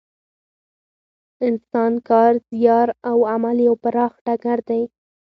انسان 1.47 1.93
کار، 2.07 2.31
زیار 2.49 2.87
او 3.09 3.17
عمل 3.33 3.57
یو 3.67 3.73
پراخ 3.83 4.13
ډګر 4.25 4.59
دی. 4.69 4.81